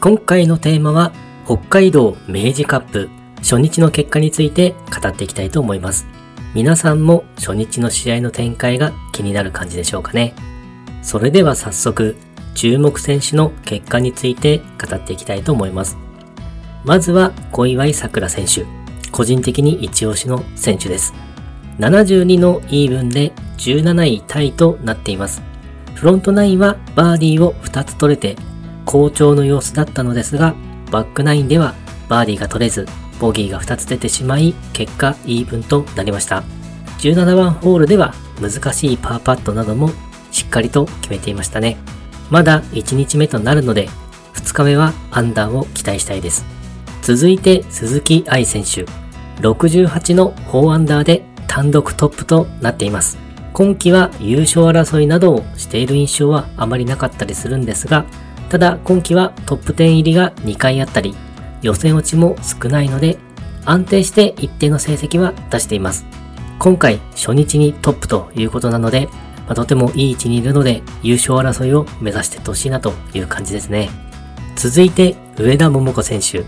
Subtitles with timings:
[0.00, 1.12] 今回のテーマは
[1.46, 3.08] 北海道明治カップ
[3.38, 6.06] 初日の結果について語っていきたいと思います。
[6.54, 10.34] 皆さんも初日の試合の展開が気になる感じでしょうかね。
[11.02, 12.16] それでは早速、
[12.54, 15.96] 注目選手の結果について語っていきたいと思います。
[16.84, 18.66] まずは小祝さくら選手。
[19.12, 21.14] 個人的に一押しの選手です。
[21.78, 25.42] 72のイーブンで17位タイとなっています。
[25.94, 28.36] フロントナインはバーディーを2つ取れて
[28.86, 30.54] 好調の様子だったのですが、
[30.90, 31.74] バックナインでは
[32.08, 32.86] バーディーが取れず、
[33.20, 36.44] ボギーが2つ出てしまい、結果イーブンとなりました。
[37.00, 39.90] 17番ホールでは難しいパーパットなども
[40.30, 41.76] しっかりと決めていましたね。
[42.30, 43.88] まだ1日目となるので、
[44.34, 46.44] 2日目はアンダーを期待したいです。
[47.02, 48.84] 続いて鈴木愛選手。
[49.42, 53.18] 68の4アンダーで単独トップとなっています。
[53.52, 58.04] 今季は優勝争いなどをしている印象はあまりなかったりするんですが、
[58.48, 61.14] ただ今季はトップ10入りが2回あったり、
[61.62, 63.18] 予選落ちも少ないので、
[63.64, 66.06] 安定して一定の成績は出しています。
[66.58, 69.08] 今回初日にトップということなので、
[69.46, 73.90] まあ、とてもいい位置にいるので優勝争いを目指していってほしいなという感じですね。
[74.56, 76.44] 続いて上田桃子選手。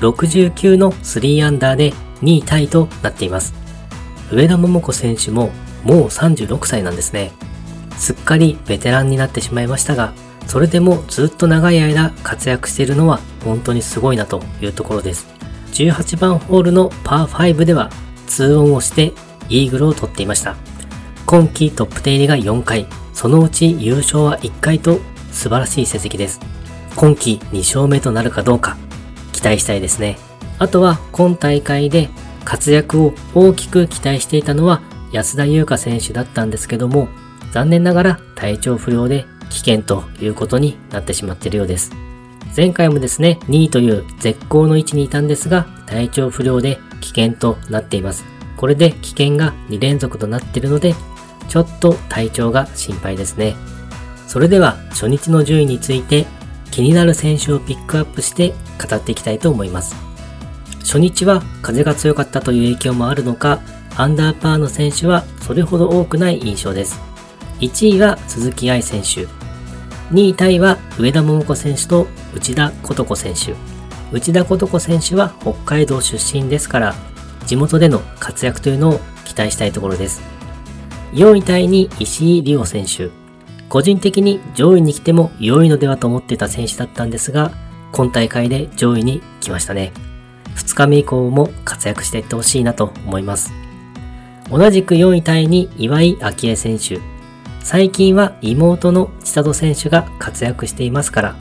[0.00, 3.54] 69の3アンダーで2位タイとなっています。
[4.32, 5.50] 上田桃子選手も
[5.84, 7.32] もう36歳なんですね。
[7.96, 10.14] すっかりベテランになってしまいましたが、
[10.46, 15.26] それでもずっと長い間活躍しているのは本当にすごいなというところです。
[15.72, 17.90] 18番ホールのパー5では
[18.26, 19.12] 2オンをして
[19.48, 20.56] イーグルを取っていました。
[21.26, 24.98] 今季トップ10入りが4回、そのうち優勝は1回と
[25.30, 26.40] 素晴らしい成績です。
[26.96, 28.76] 今季2勝目となるかどうか
[29.32, 30.18] 期待したいですね。
[30.58, 32.10] あとは今大会で
[32.44, 37.08] 活躍を大きく期待していたのは安田優香選手だったんですけども、
[37.52, 41.92] 残念ながら体調不良で危険ということになってしまっているようです。
[42.56, 48.24] 前回もですね、2位という絶好の位置にいたんですが、体調不良で危険となっています。
[48.56, 50.94] これで危険が2連続となっているので、
[51.48, 53.54] ちょっと体調が心配ですね。
[54.26, 56.26] それでは初日の順位について
[56.70, 59.96] 気になる選手をピックアップして語っていきたいと思います。
[60.80, 63.60] 初日は風が強かったという影響もあるのか、
[63.96, 67.00] アンダーパーの選手はそれほど多くない印象です。
[67.60, 69.39] 1位は鈴木愛選手。
[70.10, 73.54] 2位タイは上田桃子選手と内田琴子選手。
[74.12, 76.94] 内田琴子選手は北海道出身ですから、
[77.46, 80.20] 地元での活躍というのを期待したいところです。
[81.12, 83.10] 4位タイに石井理央選手。
[83.68, 87.52] 個人的に上位に来ても良いのではと思ってた選手だったんですが、
[87.92, 89.92] 今大会で上位に来ましたね。
[90.56, 93.52] 2日目以降も活躍していってほしいなと思います。
[94.50, 96.98] 同じく4位タイに岩井明恵選手。
[97.62, 101.36] 最近は妹の千里選手が活躍していますから、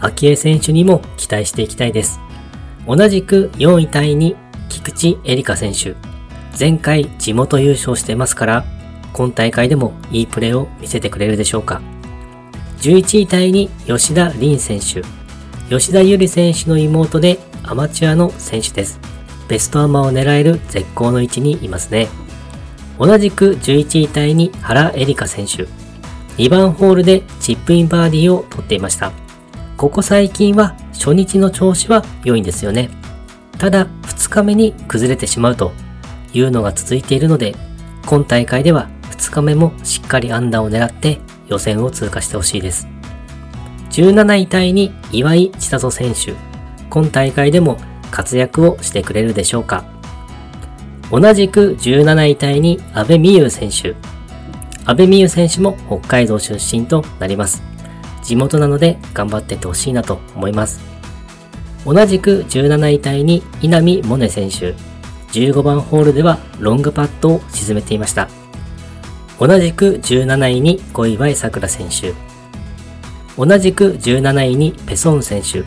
[0.00, 2.20] 昭恵選手にも期待していきたいです。
[2.86, 4.34] 同じく4位タイに
[4.68, 5.94] 菊池絵里香選手。
[6.58, 8.64] 前回地元優勝してますから、
[9.12, 11.80] 今大会でもいいプレーを見せてくれるでしょうか。
[12.80, 15.02] 11位タイに吉田凛選手。
[15.68, 18.98] 吉田ゆり選手の妹でアマチュアの選手です。
[19.48, 22.08] ベストアマを狙える絶好の位置にいますね。
[22.98, 25.66] 同じく11位タイに原エリカ選手。
[26.36, 29.12] 2番ホールでチップインバーディーを取っていました。
[29.76, 32.90] ここ最近は初日の調子は良いんですよね。
[33.58, 35.72] ただ2日目に崩れてしまうと
[36.32, 37.54] いうのが続いているので、
[38.06, 42.88] 今大会では2日目もしっかりアンダーを狙って予選を通過してほしいです。
[43.90, 46.34] 17位タイに岩井千里選手。
[46.90, 47.78] 今大会でも
[48.10, 49.97] 活躍をしてくれるでしょうか
[51.10, 53.94] 同じく17位タイに安部美優選手。
[54.84, 57.62] 安部美優選手も北海道出身となります。
[58.22, 60.80] 地元なので頑張ってってほしいなと思います。
[61.86, 64.74] 同じく17位タイに稲見萌寧選手。
[65.32, 68.28] 15番ホールではロングパットを沈めていました。
[69.40, 72.12] 同じく17位に小祝さくら選手。
[73.38, 75.64] 同じく17位にペソン選手。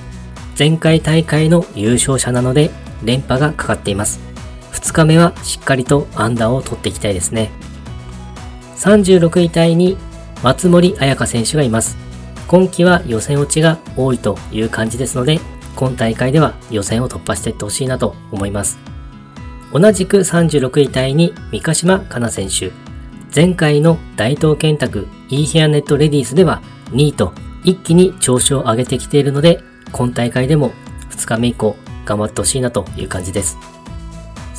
[0.59, 2.69] 前回大会の優勝者なので
[3.04, 4.19] 連覇がかかっています。
[4.81, 7.51] 2日目はしっかりとアンダーを取っていきたいですね。
[8.78, 9.98] 36位タイに
[10.44, 11.98] 松森彩香選手がいます。
[12.48, 15.39] 今季は予選落ちが多いという感じですので、
[15.75, 18.80] 今大会では予選を突破していってほしいなと思います。
[19.72, 22.72] 同じく36位タイに三ヶ島かな選手。
[23.33, 27.31] 前回の大東建託 e ヘアネットレディースでは2位と
[27.63, 30.72] 一気に調子を上げてきているので、今大会でも
[31.12, 33.57] 2日目以降頑張ってほしいなという感じです。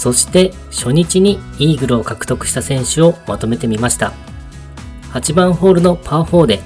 [0.02, 4.12] そして初日にイーグルを獲得した選手をまとめてみました。
[5.12, 6.58] 8番ホールのパー4で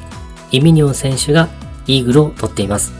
[0.52, 1.50] イミニョン選手が
[1.86, 2.94] イーグルを取っています。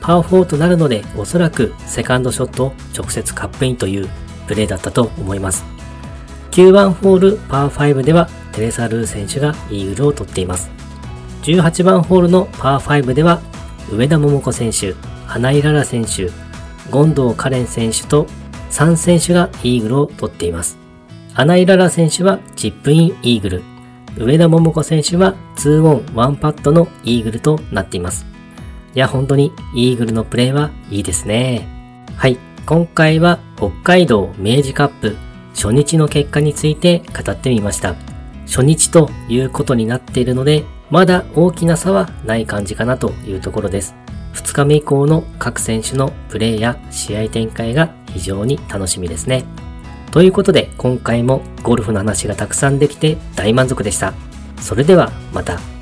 [0.00, 4.08] パー4となるので、おそらくセカンドショットを直接カップインという
[4.48, 5.64] プレーだったと思います。
[6.50, 10.72] 9番ホールパー5ではテレサ・ルー選手がイーグルを取っています。
[11.44, 13.40] 18番ホールのパー5では
[13.92, 16.30] 上田桃子選手、花井ララ選手、
[16.90, 18.26] 権藤カレン選手と
[18.70, 20.78] 3選手がイーグルを取っています。
[21.34, 23.62] 花井ララ選手はチップインイーグル、
[24.16, 28.26] 上田桃子選手は2オン1パットのイーグルとなっています。
[28.94, 31.68] いや、本当にイーグルのプレーはいいですね。
[32.16, 32.38] はい。
[32.66, 35.16] 今回は北海道明治カップ
[35.54, 37.94] 初日の結果について語ってみました。
[38.46, 43.94] 初日ということになっているので、まだ大きな差はない感じかなというところです。
[44.38, 49.44] 2日目以降の各選手のプレーや試合展開が非常に楽しみですね。
[50.12, 54.14] ということで今回もゴルフの話がたくさんできて大満足でした。
[54.60, 55.77] それではまた。